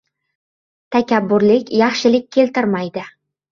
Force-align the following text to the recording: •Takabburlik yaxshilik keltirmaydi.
•Takabburlik 0.95 1.71
yaxshilik 1.83 2.27
keltirmaydi. 2.39 3.07